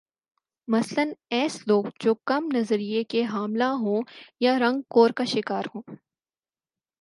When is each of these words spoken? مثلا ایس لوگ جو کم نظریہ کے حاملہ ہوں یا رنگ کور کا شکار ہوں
مثلا 0.67 1.03
ایس 1.29 1.57
لوگ 1.67 1.85
جو 1.99 2.13
کم 2.25 2.47
نظریہ 2.53 3.03
کے 3.03 3.23
حاملہ 3.23 3.69
ہوں 3.79 4.01
یا 4.39 4.57
رنگ 4.59 4.81
کور 4.87 5.09
کا 5.09 5.25
شکار 5.25 5.63
ہوں 5.75 5.81